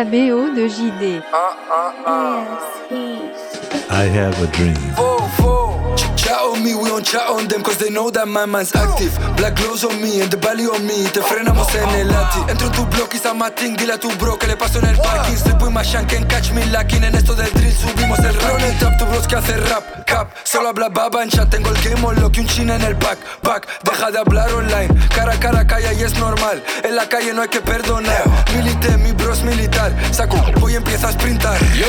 La 0.00 0.06
BO 0.06 0.48
de 0.54 0.66
JD. 0.66 1.22
I 3.90 4.04
have 4.08 4.42
a 4.42 4.46
dream. 4.46 4.74
On 6.50 6.62
me, 6.62 6.74
we 6.74 6.88
don't 6.88 7.04
chat 7.04 7.28
on 7.28 7.46
them 7.48 7.62
cause 7.62 7.78
they 7.78 7.90
know 7.90 8.10
that 8.10 8.26
my 8.26 8.46
man's 8.46 8.74
active. 8.74 9.14
Black 9.36 9.56
glows 9.56 9.84
on 9.84 10.00
me 10.02 10.20
and 10.20 10.30
the 10.30 10.36
belly 10.36 10.66
on 10.66 10.84
me 10.86 11.04
Te 11.10 11.20
frenamos 11.22 11.72
en 11.74 11.88
el 12.00 12.08
lati 12.08 12.40
Entro 12.50 12.66
en 12.66 12.72
tu 12.72 12.84
block 12.86 13.14
y 13.14 13.18
Samating 13.18 13.76
Dile 13.76 13.94
a 13.94 13.98
tu 13.98 14.10
bro 14.18 14.36
que 14.36 14.46
le 14.46 14.56
paso 14.56 14.78
en 14.78 14.86
el 14.86 14.96
parking. 14.96 15.36
Slip 15.36 15.62
with 15.62 15.72
my 15.72 15.82
shank 15.82 16.12
and 16.12 16.28
catch 16.28 16.52
me 16.52 16.64
lacking 16.66 17.04
En 17.04 17.14
esto 17.14 17.34
del 17.34 17.50
drill 17.52 17.72
subimos 17.72 18.18
el 18.18 18.34
rap. 18.34 18.60
It 18.60 18.82
up, 18.82 18.98
tu 18.98 19.06
bros 19.06 19.26
que 19.26 19.36
hace 19.36 19.56
rap 19.56 20.04
Cap, 20.06 20.28
solo 20.44 20.68
habla 20.68 20.88
baba 20.88 21.22
en 21.22 21.30
chat 21.30 21.48
Tengo 21.48 21.70
el 21.70 21.80
game 21.82 22.04
on 22.04 22.20
lock 22.20 22.36
y 22.36 22.40
un 22.40 22.46
china 22.46 22.74
en 22.74 22.82
el 22.82 22.94
back 22.94 23.18
Back, 23.42 23.66
deja 23.84 24.10
de 24.10 24.18
hablar 24.18 24.52
online 24.52 24.88
Cara 25.14 25.32
a 25.32 25.40
cara 25.40 25.66
calla 25.66 25.92
y 25.92 26.02
es 26.02 26.18
normal. 26.18 26.62
En 26.82 26.96
la 26.96 27.08
calle 27.08 27.32
no 27.32 27.42
hay 27.42 27.48
que 27.48 27.60
perdonar. 27.60 28.24
Milité, 28.54 28.96
mi 28.98 29.12
bros 29.12 29.42
militar. 29.42 29.92
Saco, 30.12 30.36
voy 30.58 30.72
y 30.72 30.76
empieza 30.76 31.08
a 31.08 31.12
sprintar. 31.12 31.58
Yo, 31.74 31.86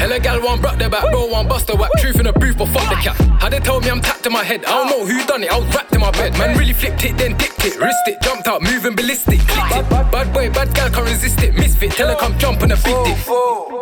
hella 0.00 0.18
gal 0.18 0.40
one 0.40 0.60
broke 0.60 0.78
their 0.78 0.90
back, 0.90 1.10
bro 1.10 1.26
one 1.26 1.48
bust 1.48 1.66
the 1.66 1.74
whack. 1.74 1.90
Truth 1.98 2.16
in 2.16 2.24
the 2.24 2.32
booth, 2.32 2.56
but 2.56 2.68
fuck 2.68 2.88
the 2.88 2.96
cap. 2.96 3.16
How 3.40 3.48
they 3.48 3.60
told 3.60 3.84
me 3.84 3.90
I'm 3.90 4.00
tapped 4.10 4.26
in 4.26 4.32
my 4.32 4.42
head. 4.42 4.64
I 4.64 4.70
don't 4.70 4.88
know 4.90 5.06
who 5.06 5.24
done 5.26 5.42
it, 5.44 5.50
I 5.52 5.58
was 5.58 5.68
wrapped 5.74 5.92
in 5.94 6.00
my 6.00 6.10
bed. 6.10 6.36
Man 6.36 6.58
really 6.58 6.72
flipped 6.72 7.04
it, 7.04 7.16
then 7.16 7.36
dipped 7.36 7.64
it, 7.64 7.78
wrist 7.78 8.04
it, 8.06 8.20
jumped 8.22 8.46
out, 8.48 8.60
moving 8.62 8.94
ballistic, 8.96 9.38
clicked 9.46 9.76
it. 9.76 9.88
Bad 10.10 10.32
boy, 10.32 10.50
bad 10.50 10.74
gal 10.74 10.90
can't 10.90 11.06
resist 11.06 11.40
it. 11.42 11.54
Misfit, 11.54 11.92
tell 11.92 12.08
her 12.08 12.16
come 12.16 12.36
jump 12.38 12.62
on 12.62 12.72
a 12.72 12.76
big 12.76 12.96
dick. 13.04 13.18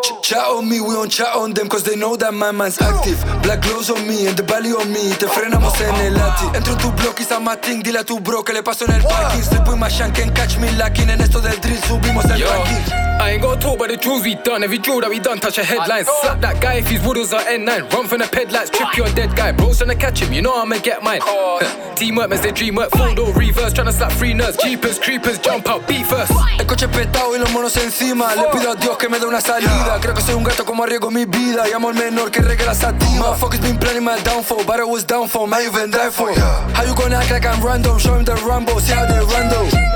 Ch- 0.04 0.28
Chat 0.28 0.44
on 0.46 0.68
me, 0.68 0.80
we 0.80 0.92
don't 0.92 1.10
chat 1.10 1.34
on 1.34 1.54
them 1.54 1.68
cause 1.68 1.84
they 1.84 1.96
know 1.96 2.14
that 2.16 2.34
my 2.34 2.52
man's 2.52 2.80
active 2.80 3.18
Black 3.42 3.62
glows 3.62 3.88
on 3.90 4.06
me 4.06 4.26
and 4.26 4.36
the 4.36 4.42
belly 4.42 4.70
on 4.72 4.92
me 4.92 5.10
Te 5.16 5.26
frenamos 5.26 5.80
en 5.80 5.94
el 6.04 6.12
lati 6.12 6.44
Entro 6.54 6.74
en 6.74 6.78
tu 6.78 6.92
block 6.92 7.18
y 7.18 7.24
Samating 7.24 7.82
Dile 7.82 8.00
a 8.00 8.04
tu 8.04 8.20
bro 8.20 8.42
que 8.42 8.52
le 8.52 8.62
paso 8.62 8.84
en 8.84 8.92
el 8.92 9.02
parking 9.02 9.42
Slip 9.42 9.66
with 9.66 9.78
my 9.78 9.88
shank 9.88 10.18
and 10.18 10.34
catch 10.36 10.58
me 10.58 10.70
lacking 10.72 11.08
En 11.08 11.20
esto 11.20 11.40
del 11.40 11.58
drill 11.60 11.80
subimos 11.82 12.24
el 12.26 12.38
Yo, 12.40 12.46
ranking 12.50 13.08
I 13.20 13.32
ain't 13.32 13.42
gonna 13.42 13.60
talk 13.60 13.74
about 13.76 13.88
the 13.88 13.96
drills 13.96 14.22
we 14.22 14.36
done. 14.36 14.62
Every 14.62 14.78
drill 14.78 15.00
that 15.00 15.10
we 15.10 15.18
done 15.18 15.40
touch 15.40 15.58
a 15.58 15.64
headline. 15.64 16.04
Slap 16.04 16.40
that 16.40 16.62
guy 16.62 16.74
if 16.74 16.86
his 16.86 17.02
woodles 17.04 17.32
are 17.32 17.42
N9. 17.42 17.92
Run 17.92 18.06
from 18.06 18.20
the 18.20 18.28
pedlights, 18.28 18.70
trip 18.70 18.96
your 18.96 19.08
dead 19.08 19.34
guy. 19.34 19.50
Bro's 19.50 19.80
tryna 19.80 19.98
catch 20.08 20.22
him, 20.22 20.32
you 20.32 20.42
know 20.42 20.54
I'ma 20.54 20.78
get 20.78 21.02
mine. 21.02 21.20
Teamwork, 21.96 22.30
man, 22.30 22.40
they 22.40 22.52
dream 22.52 22.76
work. 22.76 22.90
Full 22.90 23.14
door 23.14 23.32
reverse, 23.34 23.74
tryna 23.74 23.92
slap 23.92 24.12
three 24.12 24.32
nerds. 24.32 24.58
Jeepers, 24.62 24.98
creepers, 24.98 25.38
jump 25.38 25.68
out, 25.68 25.86
beat 25.86 26.06
first. 26.06 26.32
El 26.58 26.66
coche 26.66 26.88
petado 26.88 27.36
y 27.36 27.38
los 27.38 27.50
monos 27.52 27.76
encima 27.76 28.34
Le 28.34 28.44
pido 28.52 28.72
a 28.72 28.74
Dios 28.74 28.96
que 28.98 29.08
me 29.08 29.18
dé 29.18 29.26
una 29.26 29.40
salida 29.40 29.98
Creo 30.00 30.14
que 30.14 30.22
soy 30.22 30.34
un 30.34 30.44
gato 30.44 30.64
como 30.64 30.84
arriesgo 30.84 31.10
mi 31.10 31.24
vida 31.24 31.66
Llamo 31.66 31.88
al 31.88 31.94
menor 31.94 32.30
que 32.30 32.40
regue 32.40 32.64
la 32.64 32.74
sativa 32.74 33.18
Motherfuckers 33.18 33.60
been 33.60 33.78
planning 33.78 34.04
my 34.04 34.20
downfall 34.22 34.64
But 34.66 34.80
I 34.80 34.84
was 34.84 35.04
down 35.04 35.28
for, 35.28 35.46
man, 35.46 35.62
you 35.62 35.68
even 35.68 35.90
die 35.90 36.10
for 36.10 36.32
How 36.74 36.84
you 36.84 36.94
gonna 36.94 37.16
act 37.16 37.30
like 37.30 37.46
I'm 37.46 37.64
random? 37.64 37.98
Show 37.98 38.16
him 38.16 38.24
the 38.24 38.34
Rambo, 38.34 38.78
see 38.80 38.92
how 38.92 39.06
they 39.06 39.24
random 39.34 39.87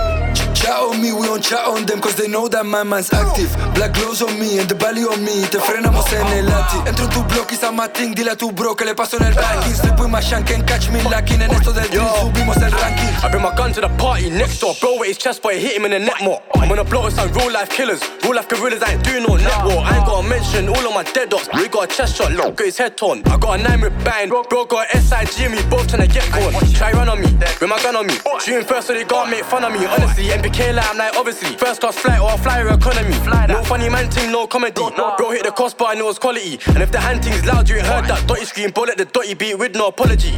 Chat 0.62 0.78
on 0.78 1.02
me, 1.02 1.12
we 1.12 1.26
don't 1.26 1.42
chat 1.42 1.66
on 1.66 1.84
them 1.86 2.00
Cause 2.00 2.14
they 2.14 2.28
know 2.28 2.46
that 2.46 2.64
my 2.64 2.84
man's 2.84 3.12
active 3.12 3.50
Black 3.74 3.94
glows 3.94 4.22
on 4.22 4.38
me 4.38 4.60
and 4.60 4.68
the 4.68 4.76
belly 4.76 5.02
on 5.02 5.18
me 5.24 5.42
Te 5.50 5.58
frenamos 5.58 6.06
en 6.12 6.26
el 6.38 6.46
lati 6.46 6.76
Entro 6.86 7.06
en 7.06 7.10
tu 7.10 7.24
block 7.24 7.50
y 7.50 7.56
Samating 7.56 8.14
Dile 8.14 8.30
a 8.30 8.36
tu 8.36 8.52
bro 8.52 8.76
que 8.76 8.84
le 8.84 8.94
paso 8.94 9.16
en 9.16 9.24
el 9.24 9.34
parking 9.34 9.74
Slip 9.74 9.98
with 9.98 10.08
my 10.08 10.20
shank 10.20 10.52
and 10.52 10.64
catch 10.64 10.88
me 10.90 11.02
lacking 11.10 11.42
En 11.42 11.50
esto 11.50 11.72
del 11.72 11.88
drill 11.90 12.06
subimos 12.20 12.56
el 12.58 12.70
ranking 12.70 13.12
I 13.24 13.28
bring 13.30 13.42
my 13.42 13.54
gun 13.54 13.72
to 13.74 13.80
the 13.80 13.88
party 13.98 14.30
next 14.30 14.58
door. 14.58 14.74
Bro 14.80 14.98
with 14.98 15.06
his 15.06 15.16
chest, 15.16 15.42
boy, 15.42 15.56
hit 15.56 15.76
him 15.76 15.84
in 15.84 15.92
the 15.92 16.00
neck 16.00 16.20
more. 16.22 16.42
I'm 16.56 16.72
on 16.72 16.78
a 16.80 16.84
block 16.84 17.04
with 17.04 17.14
some 17.14 17.30
real 17.32 17.52
life 17.52 17.70
killers. 17.70 18.02
Real 18.24 18.34
life 18.34 18.48
gorillas, 18.48 18.82
I 18.82 18.94
ain't 18.94 19.04
doing 19.04 19.22
no 19.22 19.36
net 19.36 19.64
war. 19.64 19.78
I 19.78 19.98
ain't 19.98 20.06
gotta 20.06 20.26
mention 20.26 20.68
all 20.68 20.84
of 20.86 20.92
my 20.92 21.04
dead 21.04 21.30
dogs. 21.30 21.48
We 21.54 21.68
got 21.68 21.84
a 21.84 21.96
chest 21.96 22.16
shot, 22.16 22.32
look, 22.32 22.56
got 22.56 22.66
his 22.66 22.78
head 22.78 22.96
torn. 22.96 23.22
I 23.26 23.36
got 23.36 23.60
a 23.60 23.62
nine 23.62 23.80
with 23.80 23.94
bang. 24.04 24.28
Bro 24.28 24.42
got 24.66 24.90
SIG 24.90 25.46
and 25.46 25.54
we 25.54 25.62
both 25.70 25.86
tryna 25.86 26.12
get 26.12 26.26
gone. 26.34 26.52
Try 26.74 26.90
run 26.90 27.08
on 27.08 27.20
me, 27.20 27.30
with 27.30 27.70
my 27.70 27.80
gun 27.80 27.94
on 27.94 28.08
me. 28.08 28.14
Shooting 28.40 28.66
first 28.66 28.88
so 28.88 28.94
they 28.94 29.04
can't 29.04 29.30
make 29.30 29.44
fun 29.44 29.62
of 29.62 29.72
me. 29.72 29.86
Honestly, 29.86 30.24
MBK 30.34 30.51
like 30.58 30.90
I'm 30.90 30.98
like, 30.98 31.14
obviously. 31.16 31.56
First 31.56 31.80
class 31.80 31.96
flight 31.96 32.20
or 32.20 32.32
a 32.32 32.38
flyer 32.38 32.68
economy. 32.68 33.14
Fly 33.24 33.46
No 33.46 33.62
funny 33.64 33.88
man 33.88 34.10
thing, 34.10 34.30
no 34.30 34.46
comedy. 34.46 34.82
Bro 35.16 35.30
hit 35.30 35.44
the 35.44 35.52
crossbar 35.52 35.92
and 35.92 36.00
it 36.00 36.04
was 36.04 36.18
quality. 36.18 36.58
And 36.68 36.82
if 36.82 36.90
the 36.90 37.00
hand 37.00 37.24
thing's 37.24 37.44
loud, 37.44 37.68
you 37.68 37.76
ain't 37.76 37.86
heard 37.86 38.06
that. 38.06 38.26
Dotty 38.26 38.44
scream, 38.44 38.70
bro 38.70 38.84
let 38.84 38.98
the 38.98 39.04
dotty 39.04 39.34
beat 39.34 39.58
with 39.58 39.74
no 39.74 39.88
apology. 39.88 40.32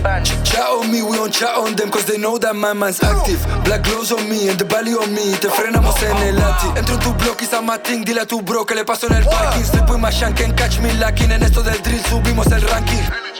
Chat 0.45 0.69
on 0.69 0.91
me, 0.91 1.03
we 1.03 1.17
don't 1.17 1.33
chat 1.33 1.57
on 1.57 1.75
them 1.77 1.91
cause 1.91 2.05
they 2.07 2.19
know 2.19 2.39
that 2.39 2.55
my 2.55 2.73
man's 2.73 3.03
active 3.03 3.43
Black 3.65 3.83
glows 3.85 4.13
on 4.13 4.29
me 4.29 4.49
and 4.49 4.59
the 4.59 4.65
belly 4.65 4.93
on 4.93 5.13
me 5.15 5.33
Te 5.41 5.49
frenamos 5.49 6.01
en 6.03 6.17
el 6.29 6.37
lati 6.37 6.67
Entro 6.79 6.95
en 6.95 7.01
tu 7.01 7.13
block 7.15 7.43
y 7.43 7.47
Samating 7.47 8.05
Dile 8.05 8.21
a 8.21 8.27
tu 8.27 8.41
bro 8.43 8.65
que 8.65 8.75
le 8.75 8.85
paso 8.85 9.07
en 9.07 9.15
el 9.15 9.25
parking 9.25 9.65
Slip 9.65 9.89
with 9.91 10.01
my 10.01 10.11
shank 10.11 10.41
and 10.41 10.57
catch 10.57 10.81
me 10.81 10.93
lacking 10.95 11.31
En 11.33 11.43
esto 11.43 11.63
del 11.63 11.81
drill 11.83 12.03
subimos 12.05 12.47
el 12.47 12.63
ranking 12.63 13.34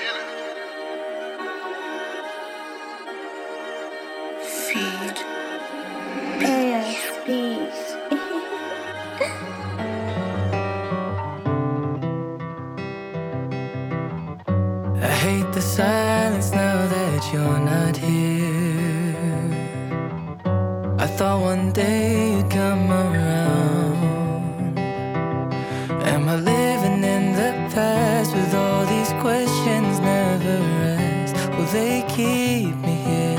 the 15.55 15.63
silence 15.63 16.51
now 16.51 16.85
that 16.89 17.33
you're 17.33 17.61
not 17.61 17.97
here. 17.97 19.15
I 20.99 21.07
thought 21.07 21.43
one 21.43 21.71
day 21.71 22.33
you'd 22.33 22.51
come 22.51 22.91
around. 22.91 24.77
Am 26.13 26.29
I 26.29 26.37
living 26.37 27.05
in 27.05 27.35
the 27.35 27.53
past 27.73 28.35
with 28.35 28.53
all 28.53 28.85
these 28.87 29.13
questions 29.23 30.01
never 30.01 30.59
asked? 30.99 31.37
Will 31.57 31.67
they 31.67 32.03
keep 32.09 32.75
me 32.75 32.97
here? 33.09 33.39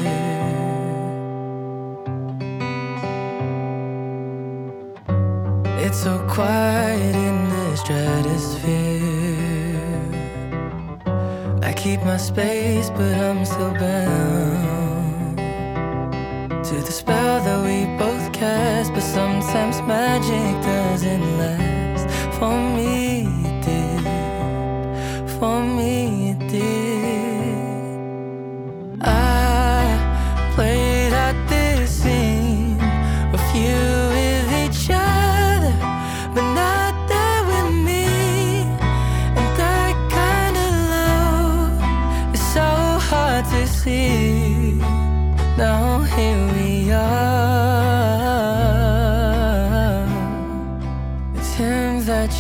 It's 5.85 5.97
so 5.97 6.25
quiet 6.29 7.14
keep 11.85 12.03
my 12.03 12.17
space, 12.17 12.89
but 12.89 13.13
I'm 13.13 13.45
still 13.45 13.73
bound 13.73 15.37
to 16.67 16.75
the 16.87 16.91
spell 16.91 17.39
that 17.45 17.59
we 17.63 17.85
both 18.03 18.33
cast. 18.33 18.91
But 18.91 19.03
sometimes 19.03 19.79
magic 19.83 20.53
doesn't 20.63 21.27
last. 21.37 22.05
For 22.39 22.57
me, 22.75 22.94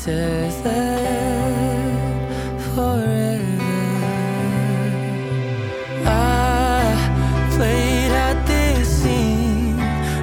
answers 0.06 0.64
left 0.64 1.94
forever. 2.74 3.40
I 6.04 7.48
played 7.56 8.12
out 8.12 8.46
this 8.46 8.88
scene 9.02 9.80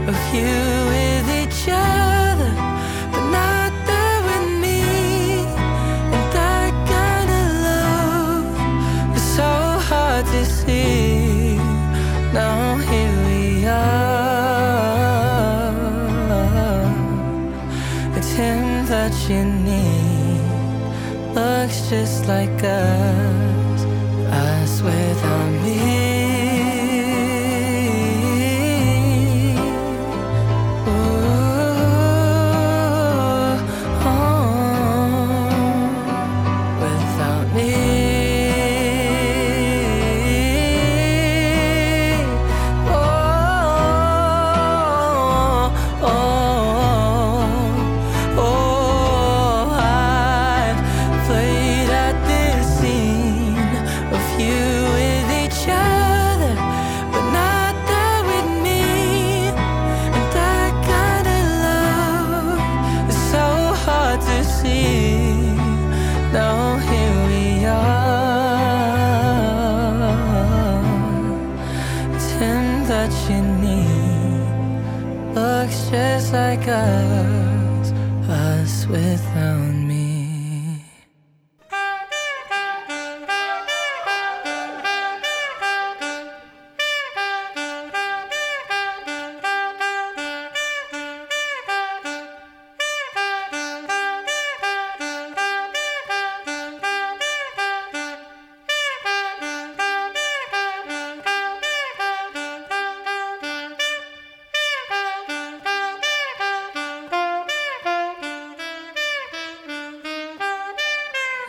of 0.07 0.17
you 0.33 0.53
with 0.93 1.27
each 1.41 1.67
other, 1.67 2.53
but 3.11 3.25
not 3.31 3.71
there 3.87 4.21
with 4.27 4.47
me. 4.61 4.81
And 6.13 6.25
that 6.33 6.73
kind 6.93 7.29
of 7.39 7.45
love 7.67 9.15
is 9.15 9.23
so 9.35 9.51
hard 9.89 10.25
to 10.25 10.45
see. 10.45 11.57
Now 12.33 12.77
here 12.77 13.17
we 13.27 13.65
are. 13.65 14.21
that 18.91 19.29
you 19.29 19.60
just 21.91 22.25
like 22.25 22.63
us. 22.63 23.50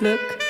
Look. 0.02 0.41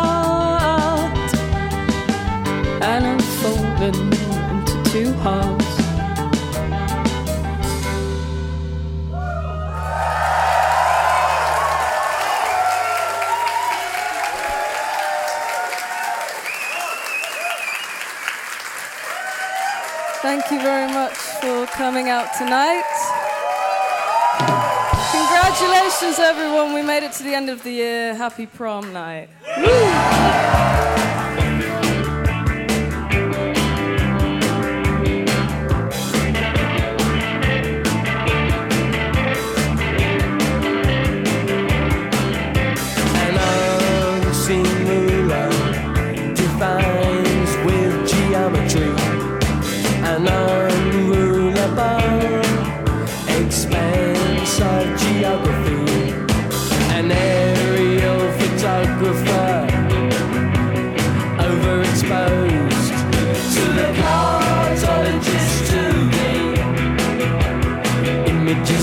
And 2.83 3.07
I'm 3.07 3.19
falling 3.41 4.13
into 4.53 4.77
two 4.91 5.13
halves. 5.25 5.71
Thank 20.23 20.51
you 20.51 20.61
very 20.61 20.93
much 20.93 21.17
for 21.41 21.67
coming 21.67 22.09
out 22.11 22.35
tonight. 22.37 23.00
Congratulations, 25.61 26.19
everyone. 26.19 26.73
We 26.73 26.81
made 26.81 27.03
it 27.03 27.13
to 27.13 27.23
the 27.23 27.35
end 27.35 27.51
of 27.51 27.63
the 27.65 27.71
year. 27.71 28.15
Happy 28.15 28.47
prom 28.47 28.95
night. 28.95 29.29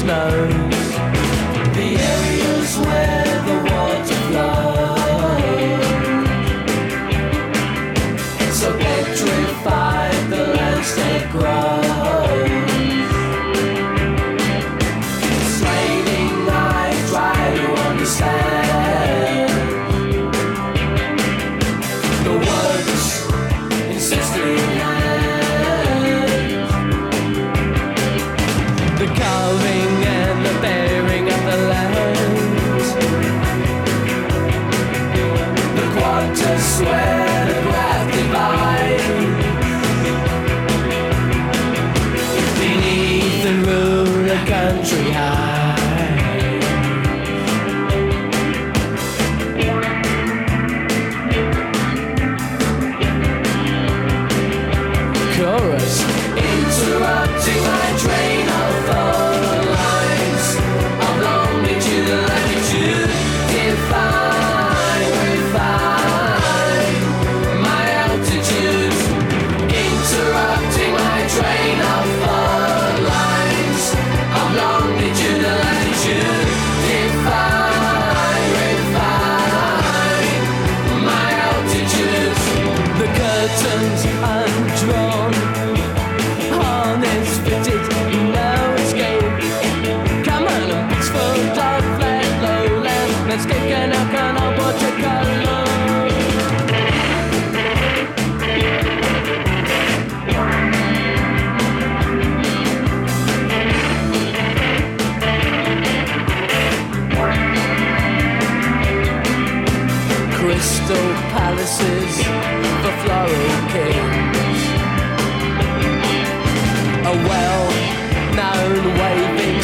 snow 0.08 0.57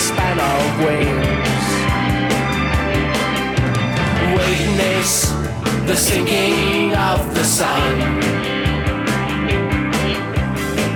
span 0.04 0.38
of 0.52 0.64
wings. 0.84 1.64
Witness 4.36 5.32
the 5.88 5.96
sinking 5.96 6.94
of 6.94 7.20
the 7.34 7.44
sun. 7.44 7.94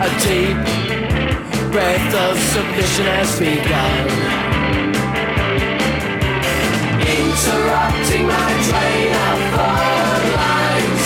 A 0.07 0.09
deep 0.27 0.59
breath 1.71 2.11
of 2.25 2.35
submission 2.53 3.07
has 3.15 3.31
begun. 3.39 4.05
Interrupting 7.17 8.23
my 8.35 8.49
train 8.67 9.11
of 9.27 9.39
thought 9.53 10.23
lines 10.41 11.05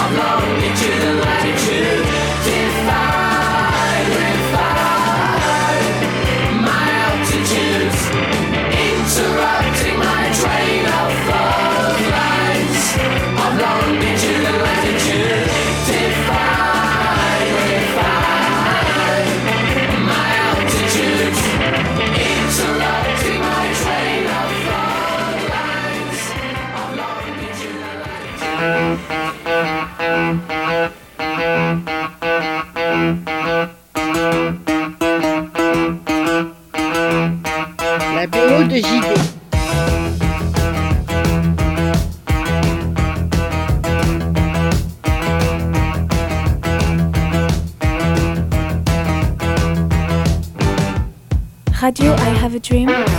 I'm 0.00 0.12
longing 0.20 0.74
to 0.82 0.90
the 1.04 1.12
latitude. 1.24 2.19
dream? 52.62 53.09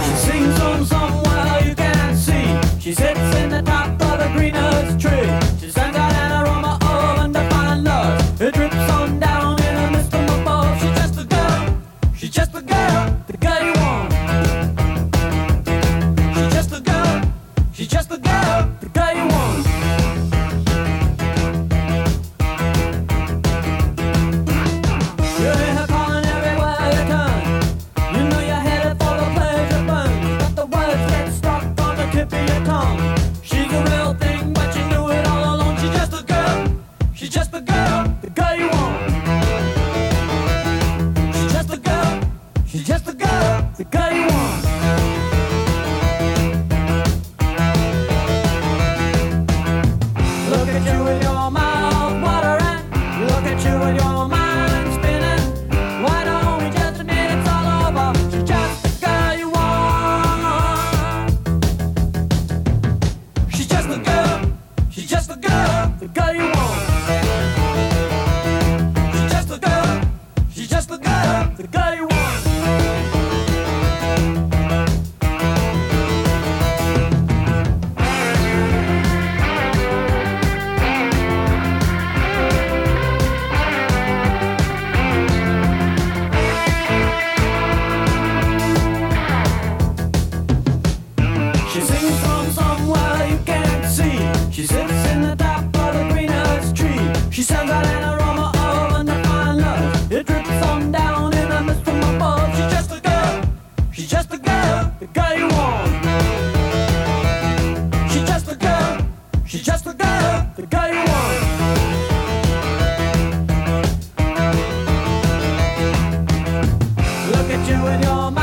Look 117.91 118.05
at 118.05 118.35
you 118.35 118.40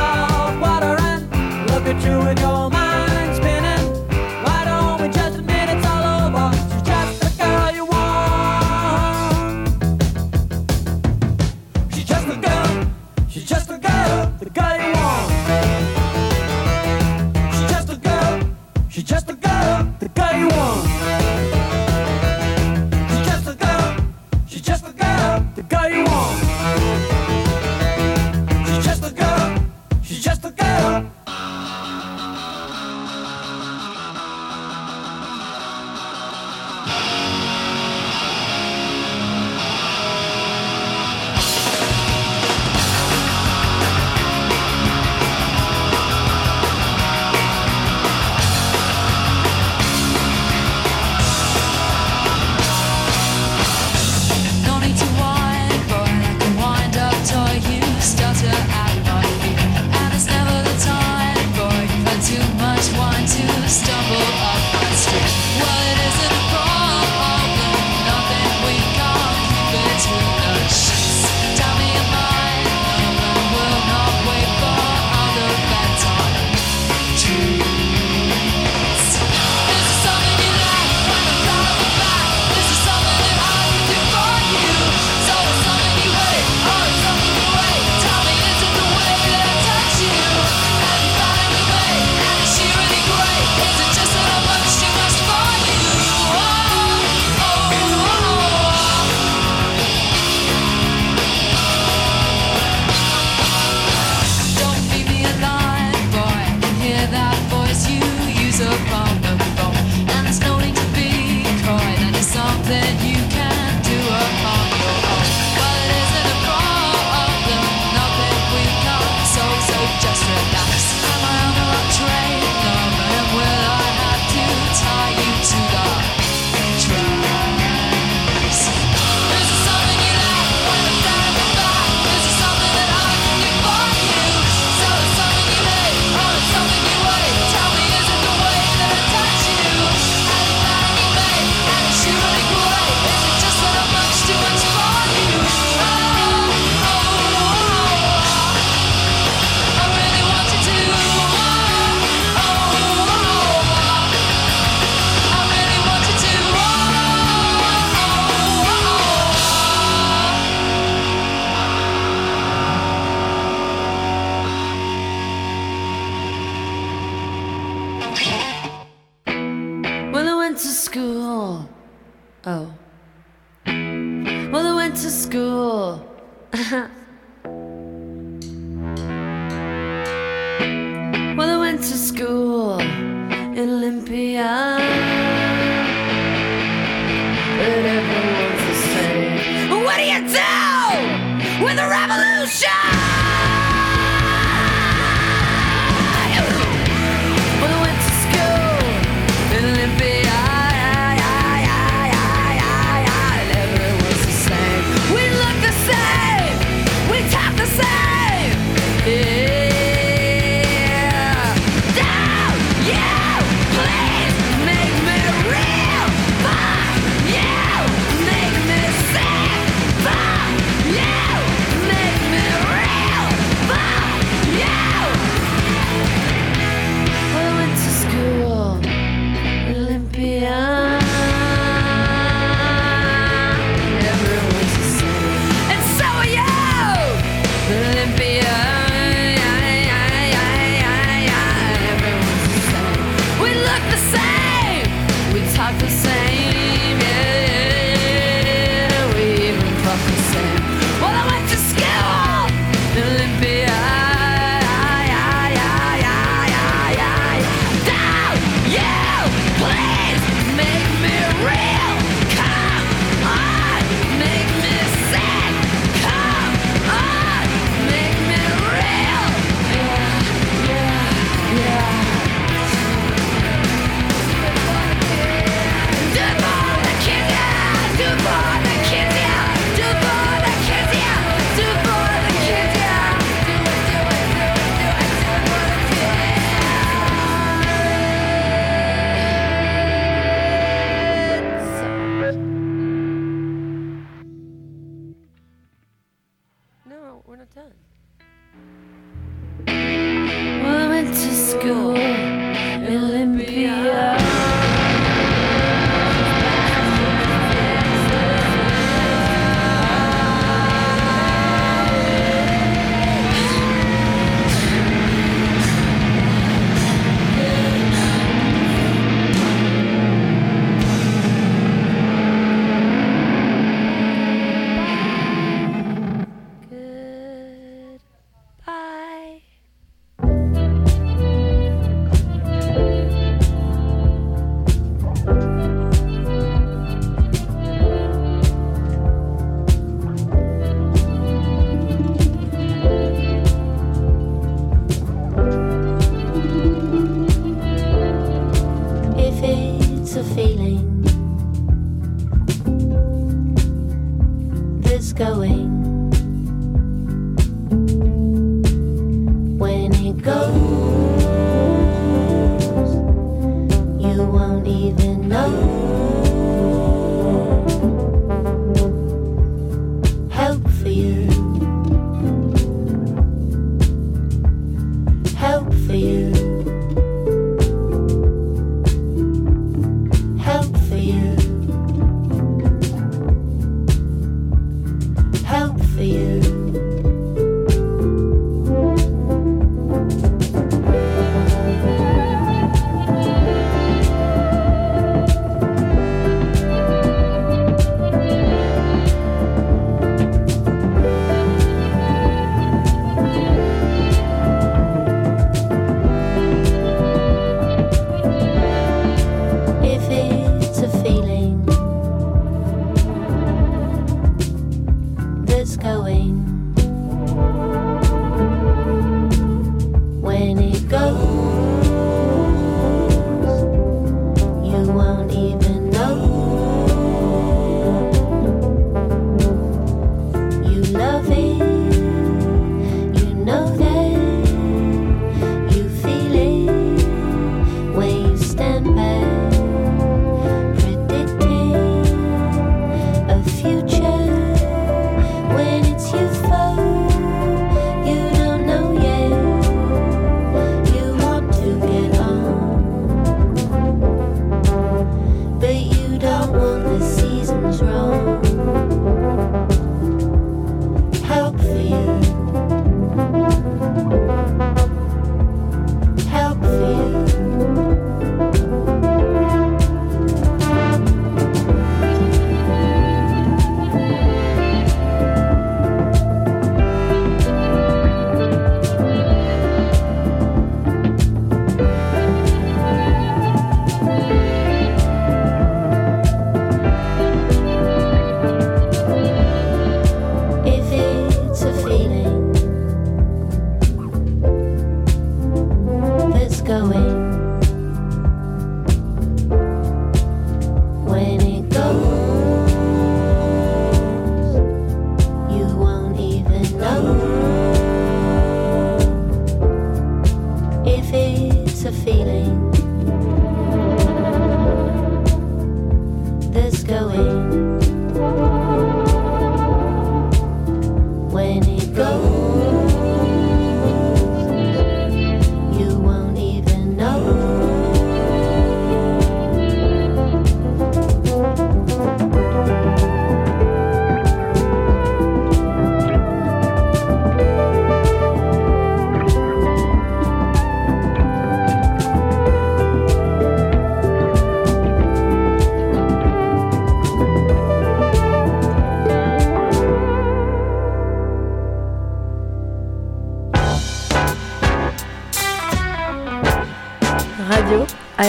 with 191.69 191.79
a 191.79 191.87
revolution? 191.87 193.08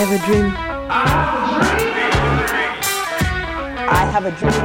have 0.10 0.24
a 0.24 0.26
dream. 0.26 0.46
I 3.90 4.06
have 4.12 4.26
a 4.26 4.32
dream. 4.32 4.50
I 4.50 4.52
have 4.52 4.54
a 4.54 4.54
dream. 4.54 4.59